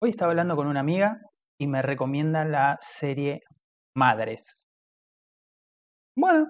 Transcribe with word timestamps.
Hoy 0.00 0.10
estaba 0.10 0.30
hablando 0.30 0.54
con 0.54 0.68
una 0.68 0.78
amiga 0.78 1.18
y 1.58 1.66
me 1.66 1.82
recomienda 1.82 2.44
la 2.44 2.78
serie 2.80 3.40
Madres. 3.96 4.64
Bueno, 6.16 6.46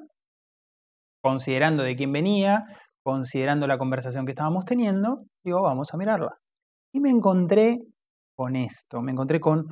considerando 1.23 1.83
de 1.83 1.97
quién 1.97 2.13
venía, 2.13 2.67
considerando 3.03 3.67
la 3.67 3.79
conversación 3.79 4.27
que 4.27 4.33
estábamos 4.33 4.67
teniendo, 4.67 5.25
digo, 5.43 5.63
vamos 5.63 5.95
a 5.95 5.97
mirarla. 5.97 6.37
Y 6.93 7.01
me 7.01 7.09
encontré 7.09 7.79
con 8.37 8.55
esto, 8.55 9.01
me 9.01 9.13
encontré 9.13 9.41
con 9.41 9.67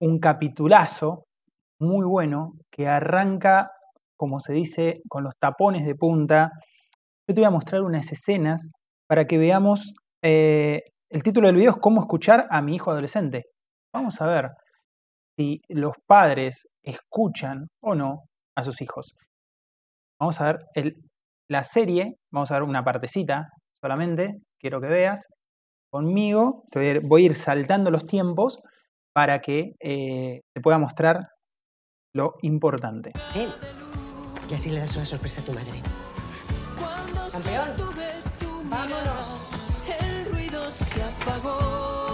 un 0.00 0.18
capitulazo 0.18 1.26
muy 1.78 2.06
bueno 2.06 2.54
que 2.70 2.88
arranca, 2.88 3.72
como 4.16 4.40
se 4.40 4.54
dice, 4.54 5.02
con 5.06 5.22
los 5.22 5.34
tapones 5.38 5.84
de 5.84 5.96
punta. 5.96 6.50
Yo 7.28 7.34
te 7.34 7.42
voy 7.42 7.48
a 7.48 7.50
mostrar 7.50 7.82
unas 7.82 8.10
escenas 8.10 8.70
para 9.06 9.26
que 9.26 9.36
veamos 9.36 9.92
eh, 10.22 10.80
el 11.10 11.22
título 11.22 11.46
del 11.46 11.56
video 11.56 11.72
es 11.72 11.76
cómo 11.80 12.00
escuchar 12.00 12.46
a 12.50 12.62
mi 12.62 12.74
hijo 12.74 12.90
adolescente. 12.90 13.46
Vamos 13.92 14.20
a 14.20 14.26
ver 14.26 14.50
si 15.36 15.60
los 15.68 15.92
padres 16.06 16.66
escuchan 16.82 17.68
o 17.82 17.94
no 17.94 18.24
a 18.56 18.62
sus 18.62 18.80
hijos. 18.80 19.14
Vamos 20.20 20.40
a 20.40 20.54
ver 20.74 20.94
la 21.48 21.62
serie, 21.62 22.16
vamos 22.32 22.50
a 22.50 22.54
ver 22.54 22.62
una 22.62 22.84
partecita 22.84 23.48
solamente, 23.80 24.38
quiero 24.58 24.80
que 24.80 24.88
veas. 24.88 25.26
Conmigo 25.90 26.64
te 26.70 27.00
voy 27.00 27.22
a 27.22 27.26
ir 27.26 27.34
saltando 27.36 27.90
los 27.90 28.06
tiempos 28.06 28.58
para 29.12 29.40
que 29.40 29.72
eh, 29.80 30.40
te 30.52 30.60
pueda 30.60 30.78
mostrar 30.78 31.28
lo 32.14 32.34
importante. 32.42 33.12
Ven, 33.34 33.50
y 34.50 34.54
así 34.54 34.70
le 34.70 34.80
das 34.80 34.96
una 34.96 35.06
sorpresa 35.06 35.40
a 35.40 35.44
tu 35.44 35.52
madre. 35.52 35.82
Campeón, 37.30 38.68
vámonos 38.68 39.55
se 40.76 41.02
apagó. 41.02 42.05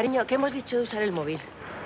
Cariño, 0.00 0.26
¿qué 0.26 0.36
hemos 0.36 0.54
dicho 0.54 0.78
de 0.78 0.84
usar 0.84 1.02
el 1.02 1.12
móvil? 1.12 1.38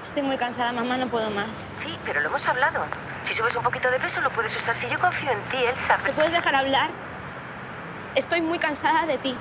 Estoy 0.04 0.22
muy 0.22 0.36
cansada, 0.36 0.70
mamá, 0.70 0.96
no 0.96 1.08
puedo 1.08 1.32
más. 1.32 1.66
Sí, 1.82 1.98
pero 2.04 2.20
lo 2.20 2.28
hemos 2.28 2.46
hablado. 2.46 2.84
Si 3.24 3.34
subes 3.34 3.56
un 3.56 3.64
poquito 3.64 3.90
de 3.90 3.98
peso, 3.98 4.20
lo 4.20 4.32
puedes 4.32 4.56
usar. 4.56 4.76
Si 4.76 4.88
yo 4.88 5.00
confío 5.00 5.32
en 5.32 5.48
ti, 5.48 5.56
Elsa... 5.56 5.98
¿Me 5.98 6.12
puedes 6.12 6.30
dejar 6.30 6.54
hablar? 6.54 6.90
Estoy 8.14 8.40
muy 8.40 8.60
cansada 8.60 9.04
de 9.04 9.18
ti. 9.18 9.34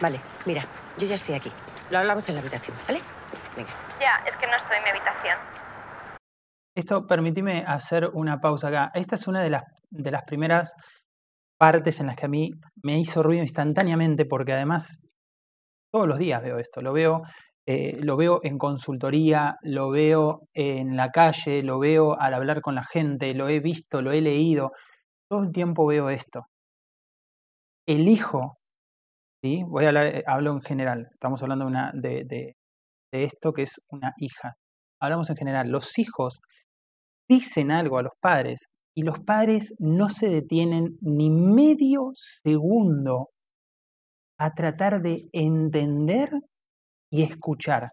Vale, 0.00 0.22
mira, 0.46 0.64
yo 0.96 1.06
ya 1.06 1.16
estoy 1.16 1.34
aquí. 1.34 1.52
Lo 1.90 1.98
hablamos 1.98 2.26
en 2.30 2.36
la 2.36 2.40
habitación, 2.40 2.74
¿vale? 2.88 3.02
Venga. 3.54 3.70
Ya, 4.00 4.24
es 4.26 4.36
que 4.36 4.46
no 4.46 4.56
estoy 4.56 4.78
en 4.78 4.84
mi 4.84 4.88
habitación. 4.88 5.38
Esto, 6.74 7.06
permíteme 7.06 7.62
hacer 7.66 8.08
una 8.14 8.40
pausa 8.40 8.68
acá. 8.68 8.90
Esta 8.94 9.16
es 9.16 9.28
una 9.28 9.42
de 9.42 9.50
las, 9.50 9.64
de 9.90 10.10
las 10.10 10.22
primeras 10.22 10.72
partes 11.58 12.00
en 12.00 12.06
las 12.06 12.16
que 12.16 12.24
a 12.24 12.30
mí 12.30 12.52
me 12.82 12.98
hizo 12.98 13.22
ruido 13.22 13.42
instantáneamente, 13.42 14.24
porque 14.24 14.54
además 14.54 15.10
todos 15.92 16.08
los 16.08 16.18
días 16.18 16.42
veo 16.42 16.56
esto. 16.56 16.80
Lo 16.80 16.94
veo 16.94 17.20
eh, 17.66 17.98
lo 18.02 18.16
veo 18.16 18.40
en 18.42 18.58
consultoría, 18.58 19.56
lo 19.62 19.90
veo 19.90 20.48
en 20.52 20.96
la 20.96 21.10
calle, 21.10 21.62
lo 21.62 21.78
veo 21.78 22.18
al 22.18 22.34
hablar 22.34 22.60
con 22.60 22.74
la 22.74 22.84
gente, 22.84 23.34
lo 23.34 23.48
he 23.48 23.60
visto, 23.60 24.02
lo 24.02 24.12
he 24.12 24.20
leído, 24.20 24.72
todo 25.28 25.44
el 25.44 25.52
tiempo 25.52 25.86
veo 25.86 26.10
esto. 26.10 26.46
El 27.86 28.08
hijo, 28.08 28.58
¿sí? 29.42 29.62
voy 29.66 29.84
a 29.84 29.88
hablar, 29.88 30.06
eh, 30.06 30.24
hablo 30.26 30.52
en 30.52 30.62
general, 30.62 31.08
estamos 31.12 31.42
hablando 31.42 31.68
de 31.94 32.54
esto 33.12 33.52
que 33.52 33.62
es 33.62 33.80
una 33.88 34.12
hija. 34.18 34.56
Hablamos 35.00 35.30
en 35.30 35.36
general, 35.36 35.68
los 35.68 35.98
hijos 35.98 36.40
dicen 37.28 37.70
algo 37.70 37.98
a 37.98 38.02
los 38.02 38.12
padres 38.20 38.68
y 38.94 39.02
los 39.02 39.20
padres 39.20 39.74
no 39.78 40.08
se 40.08 40.28
detienen 40.28 40.98
ni 41.00 41.30
medio 41.30 42.10
segundo 42.14 43.30
a 44.38 44.54
tratar 44.54 45.02
de 45.02 45.28
entender 45.32 46.30
y 47.12 47.22
escuchar. 47.22 47.92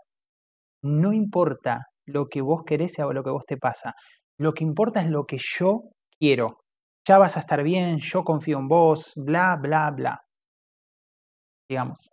No 0.82 1.12
importa 1.12 1.88
lo 2.06 2.28
que 2.28 2.42
vos 2.42 2.64
querés 2.66 2.98
o 3.00 3.12
lo 3.12 3.22
que 3.22 3.30
vos 3.30 3.46
te 3.46 3.58
pasa. 3.58 3.94
Lo 4.38 4.54
que 4.54 4.64
importa 4.64 5.02
es 5.02 5.10
lo 5.10 5.26
que 5.26 5.38
yo 5.38 5.84
quiero. 6.18 6.64
Ya 7.06 7.18
vas 7.18 7.36
a 7.36 7.42
estar 7.42 7.62
bien, 7.62 8.00
yo 8.00 8.24
confío 8.24 8.58
en 8.58 8.70
vos, 8.70 9.12
bla, 9.18 9.58
bla, 9.58 9.92
bla. 9.92 10.22
Digamos. 11.68 12.10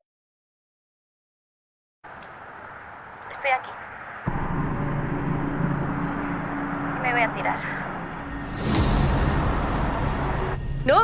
Estoy 3.31 3.51
aquí. 3.51 3.71
Me 7.03 7.13
voy 7.13 7.23
a 7.23 7.35
tirar. 7.35 7.87
¡No! 10.85 11.03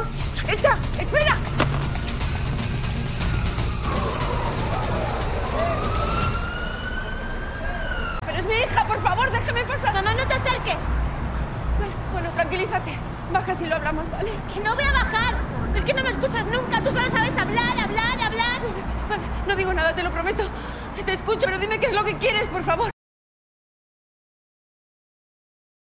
¡Elsa! 0.49 0.79
¡Espera! 1.01 1.37
Es 8.43 8.49
mi 8.49 8.55
hija, 8.55 8.85
por 8.87 9.01
favor, 9.03 9.31
déjame 9.31 9.65
pasar. 9.65 9.95
No, 9.95 10.03
no 10.03 10.29
te 10.29 10.35
acerques. 10.35 10.79
Bueno, 12.13 12.31
tranquilízate. 12.31 12.99
Baja 13.33 13.55
si 13.55 13.67
lo 13.67 13.77
hablamos, 13.77 14.11
¿vale? 14.11 14.33
Que 14.53 14.61
no 14.61 14.75
voy 14.75 14.85
a 14.85 14.93
bajar. 14.93 15.35
Es 15.75 15.85
que 15.85 15.95
no 15.95 16.03
me 16.03 16.11
escuchas 16.11 16.47
nunca. 16.47 16.83
Tú 16.83 16.91
solo 16.91 17.09
sabes 17.11 17.39
hablar, 17.39 17.79
hablar, 17.79 18.21
hablar. 18.21 18.61
Vale, 19.09 19.23
no 19.47 19.57
digo 19.57 19.73
nada, 19.73 19.95
te 19.95 20.03
lo 20.03 20.11
prometo. 20.11 20.45
Te 21.05 21.13
escucho, 21.13 21.47
pero 21.47 21.59
dime 21.59 21.79
qué 21.79 21.87
es 21.87 21.95
lo 21.95 22.05
que 22.05 22.17
quieres, 22.17 22.47
por 22.49 22.63
favor. 22.63 22.91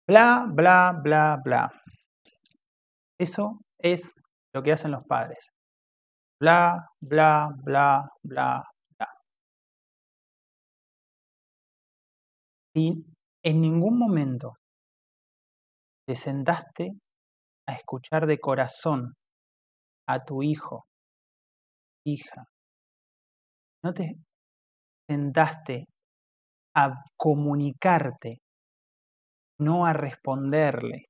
Bla, 0.06 0.46
bla, 0.48 0.98
bla, 1.02 1.38
bla. 1.44 1.70
Eso 3.18 3.60
es 3.78 4.14
lo 4.52 4.62
que 4.62 4.72
hacen 4.72 4.90
los 4.90 5.04
padres. 5.04 5.50
Bla, 6.40 6.88
bla, 7.00 7.50
bla, 7.62 8.08
bla, 8.22 8.64
Si 12.78 12.94
en 13.42 13.60
ningún 13.60 13.98
momento 13.98 14.58
te 16.06 16.14
sentaste 16.14 16.92
a 17.66 17.72
escuchar 17.72 18.28
de 18.28 18.38
corazón 18.38 19.14
a 20.06 20.24
tu 20.24 20.44
hijo, 20.44 20.86
hija, 22.06 22.44
no 23.82 23.92
te 23.92 24.14
sentaste 25.08 25.86
a 26.76 27.02
comunicarte, 27.16 28.42
no 29.58 29.84
a 29.84 29.92
responderle, 29.92 31.06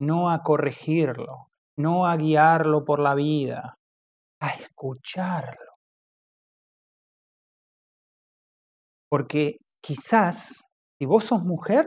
no 0.00 0.30
a 0.30 0.42
corregirlo, 0.42 1.48
no 1.76 2.06
a 2.06 2.16
guiarlo 2.16 2.86
por 2.86 3.00
la 3.00 3.14
vida, 3.14 3.74
a 4.40 4.48
escucharlo. 4.54 5.72
Porque 9.10 9.58
quizás 9.82 10.71
si 11.02 11.06
vos 11.06 11.24
sos 11.24 11.42
mujer, 11.42 11.84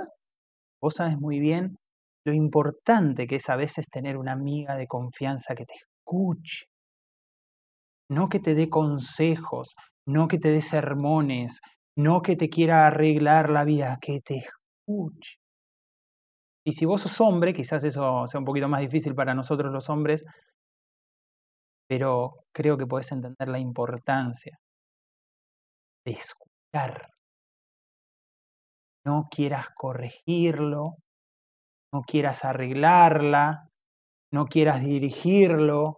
vos 0.81 0.95
sabes 0.95 1.17
muy 1.17 1.39
bien 1.39 1.77
lo 2.25 2.33
importante 2.33 3.27
que 3.27 3.37
es 3.37 3.49
a 3.49 3.55
veces 3.55 3.87
tener 3.89 4.17
una 4.17 4.33
amiga 4.33 4.75
de 4.75 4.87
confianza 4.87 5.55
que 5.55 5.65
te 5.65 5.73
escuche. 5.73 6.65
No 8.09 8.27
que 8.27 8.41
te 8.41 8.55
dé 8.55 8.69
consejos, 8.69 9.73
no 10.05 10.27
que 10.27 10.37
te 10.37 10.49
dé 10.49 10.61
sermones, 10.61 11.61
no 11.97 12.21
que 12.21 12.35
te 12.35 12.49
quiera 12.49 12.87
arreglar 12.87 13.49
la 13.49 13.63
vida, 13.63 13.99
que 14.01 14.19
te 14.19 14.39
escuche. 14.39 15.37
Y 16.65 16.73
si 16.73 16.83
vos 16.83 17.03
sos 17.03 17.21
hombre, 17.21 17.53
quizás 17.53 17.85
eso 17.85 18.27
sea 18.27 18.39
un 18.41 18.45
poquito 18.45 18.67
más 18.67 18.81
difícil 18.81 19.15
para 19.15 19.33
nosotros 19.33 19.71
los 19.71 19.89
hombres, 19.89 20.25
pero 21.87 22.43
creo 22.53 22.77
que 22.77 22.85
podés 22.85 23.13
entender 23.13 23.47
la 23.47 23.59
importancia 23.59 24.59
de 26.05 26.11
escuchar. 26.11 27.14
No 29.05 29.27
quieras 29.29 29.67
corregirlo, 29.75 30.97
no 31.93 32.01
quieras 32.01 32.43
arreglarla, 32.43 33.69
no 34.33 34.45
quieras 34.45 34.83
dirigirlo, 34.83 35.97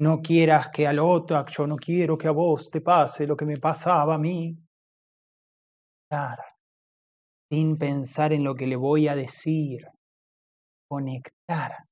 no 0.00 0.20
quieras 0.20 0.68
que 0.70 0.86
al 0.86 0.98
otro, 0.98 1.44
yo 1.46 1.66
no 1.66 1.76
quiero 1.76 2.18
que 2.18 2.28
a 2.28 2.32
vos 2.32 2.70
te 2.70 2.80
pase 2.80 3.26
lo 3.26 3.36
que 3.36 3.46
me 3.46 3.58
pasaba 3.58 4.14
a 4.14 4.18
mí. 4.18 4.56
Sin 7.50 7.78
pensar 7.78 8.32
en 8.32 8.44
lo 8.44 8.54
que 8.54 8.66
le 8.66 8.76
voy 8.76 9.08
a 9.08 9.14
decir. 9.14 9.86
Conectar. 10.88 11.84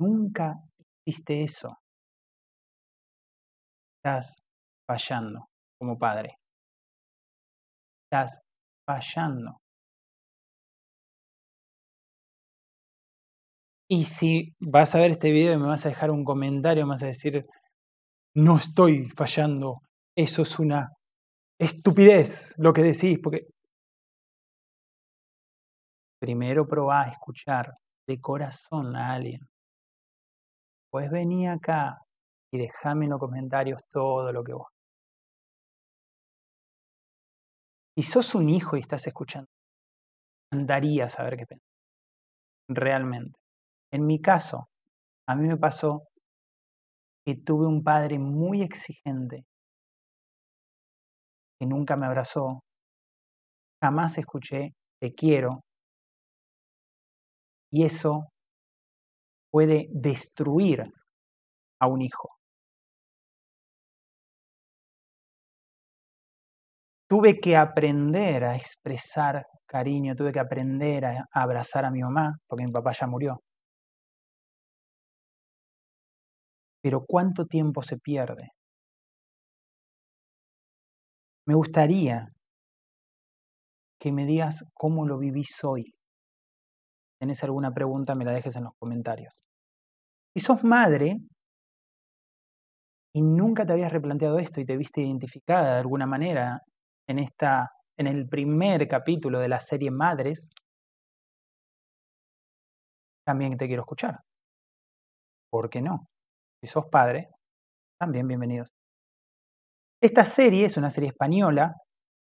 Nunca 0.00 0.54
hiciste 1.06 1.42
eso. 1.42 1.78
Estás 3.98 4.36
fallando 4.86 5.48
como 5.78 5.98
padre. 5.98 6.38
Estás 8.04 8.40
fallando. 8.84 9.60
Y 13.88 14.04
si 14.04 14.54
vas 14.60 14.94
a 14.94 14.98
ver 15.00 15.12
este 15.12 15.30
video 15.30 15.52
y 15.54 15.58
me 15.58 15.68
vas 15.68 15.84
a 15.84 15.90
dejar 15.90 16.10
un 16.10 16.24
comentario, 16.24 16.84
me 16.84 16.90
vas 16.90 17.02
a 17.02 17.06
decir, 17.06 17.46
no 18.34 18.56
estoy 18.56 19.08
fallando, 19.10 19.82
eso 20.16 20.42
es 20.42 20.58
una 20.58 20.90
estupidez 21.58 22.54
lo 22.58 22.72
que 22.72 22.82
decís, 22.82 23.18
porque 23.22 23.46
primero 26.18 26.66
probá 26.66 27.02
a 27.02 27.10
escuchar 27.10 27.74
de 28.06 28.20
corazón 28.20 28.96
a 28.96 29.12
alguien. 29.12 29.40
Pues 30.90 31.10
vení 31.10 31.46
acá 31.46 31.98
y 32.50 32.58
déjame 32.58 33.04
en 33.04 33.10
los 33.10 33.20
comentarios 33.20 33.82
todo 33.90 34.32
lo 34.32 34.42
que 34.42 34.54
vos. 34.54 34.73
Si 37.96 38.02
sos 38.02 38.34
un 38.36 38.48
hijo 38.50 38.76
y 38.76 38.80
estás 38.80 39.04
escuchando, 39.08 39.48
andaría 40.52 41.04
a 41.04 41.08
saber 41.10 41.36
qué 41.36 41.46
pensás. 41.46 41.68
Realmente. 42.68 43.38
En 43.92 44.06
mi 44.06 44.20
caso, 44.20 44.68
a 45.28 45.36
mí 45.36 45.48
me 45.48 45.56
pasó 45.56 46.08
que 47.26 47.34
tuve 47.36 47.66
un 47.66 47.82
padre 47.82 48.18
muy 48.18 48.62
exigente, 48.62 49.44
que 51.58 51.66
nunca 51.66 51.96
me 51.96 52.06
abrazó, 52.06 52.62
jamás 53.80 54.18
escuché 54.18 54.74
te 55.00 55.14
quiero, 55.14 55.62
y 57.70 57.84
eso 57.84 58.30
puede 59.50 59.88
destruir 59.90 60.84
a 61.80 61.86
un 61.88 62.02
hijo. 62.02 62.33
Tuve 67.08 67.40
que 67.40 67.56
aprender 67.56 68.44
a 68.44 68.56
expresar 68.56 69.46
cariño, 69.66 70.14
tuve 70.16 70.32
que 70.32 70.40
aprender 70.40 71.04
a 71.04 71.26
abrazar 71.32 71.84
a 71.84 71.90
mi 71.90 72.00
mamá, 72.00 72.38
porque 72.46 72.64
mi 72.64 72.72
papá 72.72 72.92
ya 72.92 73.06
murió. 73.06 73.40
pero 76.84 77.02
¿cuánto 77.06 77.46
tiempo 77.46 77.80
se 77.80 77.96
pierde? 77.96 78.50
Me 81.46 81.54
gustaría 81.54 82.28
que 83.98 84.12
me 84.12 84.26
digas 84.26 84.66
cómo 84.74 85.06
lo 85.06 85.16
vivís 85.16 85.64
hoy. 85.64 85.94
Tenés 87.18 87.42
alguna 87.42 87.72
pregunta, 87.72 88.14
me 88.14 88.26
la 88.26 88.32
dejes 88.32 88.56
en 88.56 88.64
los 88.64 88.74
comentarios. 88.78 89.42
Si 90.34 90.40
sos 90.42 90.62
madre 90.62 91.16
y 93.14 93.22
nunca 93.22 93.64
te 93.64 93.72
habías 93.72 93.90
replanteado 93.90 94.38
esto 94.38 94.60
y 94.60 94.66
te 94.66 94.76
viste 94.76 95.00
identificada 95.00 95.76
de 95.76 95.80
alguna 95.80 96.04
manera 96.04 96.60
en, 97.08 97.18
esta, 97.18 97.70
en 97.96 98.06
el 98.06 98.28
primer 98.28 98.86
capítulo 98.88 99.40
de 99.40 99.48
la 99.48 99.60
serie 99.60 99.90
Madres, 99.90 100.50
también 103.26 103.56
te 103.56 103.66
quiero 103.66 103.82
escuchar. 103.82 104.20
¿Por 105.50 105.70
qué 105.70 105.80
no? 105.80 106.08
si 106.60 106.70
sos 106.70 106.86
padre, 106.90 107.28
también 108.00 108.26
bienvenidos. 108.26 108.72
Esta 110.02 110.24
serie 110.24 110.64
es 110.64 110.76
una 110.78 110.88
serie 110.88 111.10
española, 111.10 111.74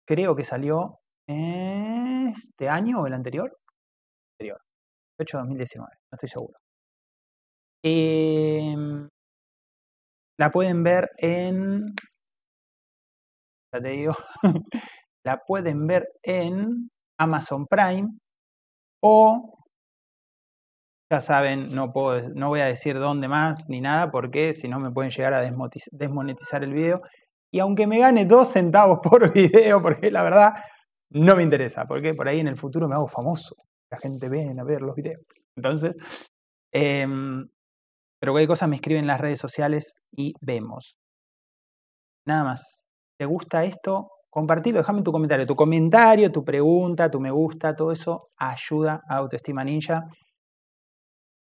creo 0.04 0.34
que 0.34 0.42
salió 0.44 0.98
este 1.28 2.68
año 2.68 3.02
o 3.02 3.06
el 3.06 3.14
anterior. 3.14 3.56
Anterior, 4.34 4.60
8 5.20 5.36
de 5.36 5.40
2019, 5.42 5.90
no 6.10 6.16
estoy 6.16 6.28
seguro. 6.28 6.58
Em, 7.84 9.08
la 10.38 10.50
pueden 10.50 10.82
ver 10.82 11.10
en. 11.18 11.94
Ya 13.76 13.82
te 13.82 13.90
digo. 13.90 14.14
la 15.24 15.42
pueden 15.46 15.86
ver 15.86 16.08
en 16.22 16.90
Amazon 17.18 17.66
Prime 17.66 18.08
o 19.02 19.52
ya 21.10 21.20
saben, 21.20 21.74
no, 21.74 21.92
puedo, 21.92 22.28
no 22.30 22.48
voy 22.48 22.60
a 22.60 22.66
decir 22.66 22.98
dónde 22.98 23.28
más 23.28 23.68
ni 23.68 23.80
nada 23.80 24.10
porque 24.10 24.54
si 24.54 24.66
no 24.66 24.80
me 24.80 24.90
pueden 24.90 25.10
llegar 25.10 25.34
a 25.34 25.42
desmonetizar 25.92 26.64
el 26.64 26.72
video. 26.72 27.02
Y 27.52 27.60
aunque 27.60 27.86
me 27.86 27.98
gane 27.98 28.24
dos 28.24 28.48
centavos 28.48 28.98
por 29.02 29.32
video, 29.32 29.80
porque 29.82 30.10
la 30.10 30.22
verdad 30.22 30.54
no 31.10 31.36
me 31.36 31.42
interesa, 31.42 31.84
porque 31.86 32.14
por 32.14 32.28
ahí 32.28 32.40
en 32.40 32.48
el 32.48 32.56
futuro 32.56 32.88
me 32.88 32.94
hago 32.94 33.06
famoso. 33.06 33.54
La 33.90 33.98
gente 33.98 34.28
viene 34.28 34.60
a 34.60 34.64
ver 34.64 34.80
los 34.80 34.96
videos. 34.96 35.22
Entonces, 35.54 35.96
eh, 36.72 37.06
pero 38.18 38.32
cualquier 38.32 38.48
cosa 38.48 38.66
me 38.66 38.76
escriben 38.76 39.04
en 39.04 39.08
las 39.08 39.20
redes 39.20 39.38
sociales 39.38 39.98
y 40.10 40.34
vemos. 40.40 40.96
Nada 42.26 42.44
más. 42.44 42.85
¿Te 43.18 43.24
gusta 43.24 43.64
esto? 43.64 44.10
Compartilo, 44.30 44.78
déjame 44.78 45.02
tu 45.02 45.12
comentario. 45.12 45.46
Tu 45.46 45.56
comentario, 45.56 46.30
tu 46.30 46.44
pregunta, 46.44 47.10
tu 47.10 47.20
me 47.20 47.30
gusta, 47.30 47.74
todo 47.74 47.92
eso 47.92 48.28
ayuda 48.36 49.02
a 49.08 49.16
Autoestima 49.16 49.64
Ninja. 49.64 50.04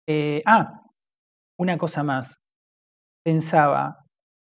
Eh, 0.06 0.42
ah, 0.46 0.80
una 1.58 1.76
cosa 1.78 2.02
más. 2.02 2.38
Pensaba, 3.24 4.04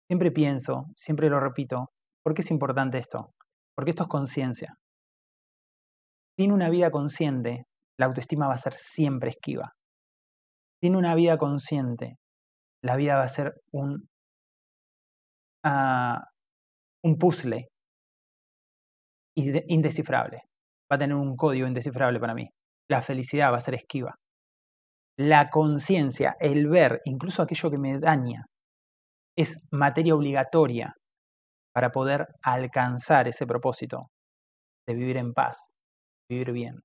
siempre 0.08 0.30
pienso, 0.30 0.86
siempre 0.96 1.30
lo 1.30 1.40
repito, 1.40 1.90
¿por 2.22 2.34
qué 2.34 2.42
es 2.42 2.50
importante 2.50 2.98
esto? 2.98 3.34
Porque 3.74 3.90
esto 3.90 4.04
es 4.04 4.08
conciencia. 4.08 4.78
Tiene 6.36 6.54
una 6.54 6.70
vida 6.70 6.90
consciente, 6.90 7.66
la 7.98 8.06
autoestima 8.06 8.46
va 8.46 8.54
a 8.54 8.58
ser 8.58 8.76
siempre 8.76 9.30
esquiva. 9.30 9.72
Tiene 10.80 10.96
una 10.98 11.14
vida 11.14 11.38
consciente, 11.38 12.18
la 12.82 12.96
vida 12.96 13.16
va 13.16 13.24
a 13.24 13.28
ser 13.28 13.54
un, 13.72 14.08
uh, 15.64 16.20
un 17.08 17.16
puzzle 17.16 17.68
indescifrable. 19.36 20.42
Va 20.90 20.96
a 20.96 20.98
tener 20.98 21.16
un 21.16 21.36
código 21.36 21.66
indescifrable 21.66 22.20
para 22.20 22.34
mí. 22.34 22.48
La 22.90 23.02
felicidad 23.02 23.52
va 23.52 23.58
a 23.58 23.60
ser 23.60 23.74
esquiva 23.74 24.14
la 25.18 25.50
conciencia, 25.50 26.36
el 26.38 26.68
ver, 26.68 27.00
incluso 27.04 27.42
aquello 27.42 27.70
que 27.70 27.78
me 27.78 27.98
daña, 27.98 28.46
es 29.36 29.66
materia 29.72 30.14
obligatoria 30.14 30.94
para 31.74 31.90
poder 31.90 32.26
alcanzar 32.42 33.26
ese 33.26 33.46
propósito 33.46 34.10
de 34.86 34.94
vivir 34.94 35.16
en 35.16 35.34
paz, 35.34 35.70
de 36.28 36.36
vivir 36.36 36.52
bien, 36.52 36.80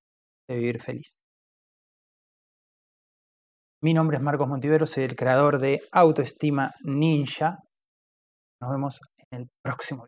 de 0.50 0.56
vivir 0.56 0.82
feliz. 0.82 1.22
Mi 3.84 3.94
nombre 3.94 4.18
es 4.18 4.24
Marcos 4.24 4.48
Montivero, 4.48 4.88
soy 4.88 5.04
el 5.04 5.16
creador 5.16 5.60
de 5.60 5.82
Autoestima 5.92 6.74
Ninja. 6.84 7.60
Nos 8.62 8.72
vemos 8.72 9.00
en 9.30 9.42
el 9.42 9.50
próximo. 9.62 10.08